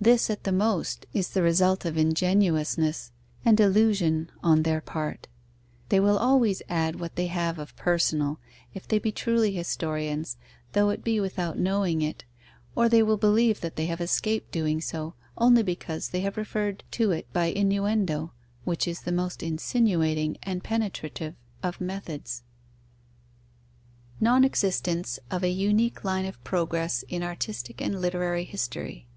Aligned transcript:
This, 0.00 0.28
at 0.28 0.44
the 0.44 0.52
most, 0.52 1.06
is 1.14 1.30
the 1.30 1.40
result 1.40 1.86
of 1.86 1.96
ingenuousness 1.96 3.10
and 3.42 3.58
illusion 3.58 4.30
on 4.42 4.62
their 4.62 4.82
part: 4.82 5.28
they 5.88 5.98
will 5.98 6.18
always 6.18 6.60
add 6.68 7.00
what 7.00 7.16
they 7.16 7.28
have 7.28 7.58
of 7.58 7.74
personal, 7.74 8.38
if 8.74 8.86
they 8.86 8.98
be 8.98 9.10
truly 9.10 9.52
historians, 9.52 10.36
though 10.74 10.90
it 10.90 11.04
be 11.04 11.20
without 11.20 11.58
knowing 11.58 12.02
it, 12.02 12.26
or 12.76 12.90
they 12.90 13.02
will 13.02 13.16
believe 13.16 13.62
that 13.62 13.76
they 13.76 13.86
have 13.86 13.98
escaped 14.02 14.52
doing 14.52 14.78
so, 14.78 15.14
only 15.38 15.62
because 15.62 16.10
they 16.10 16.20
have 16.20 16.36
referred 16.36 16.84
to 16.90 17.10
it 17.10 17.32
by 17.32 17.46
innuendo, 17.46 18.30
which 18.64 18.86
is 18.86 19.00
the 19.02 19.10
most 19.12 19.42
insinuating 19.42 20.36
and 20.42 20.62
penetrative 20.62 21.32
of 21.62 21.80
methods. 21.80 22.42
_Non 24.20 24.44
existence 24.44 25.18
of 25.30 25.42
a 25.42 25.48
unique 25.48 26.04
line 26.04 26.26
of 26.26 26.44
progress 26.44 27.04
in 27.08 27.22
artistic 27.22 27.80
and 27.80 28.02
literary 28.02 28.44
history. 28.44 29.08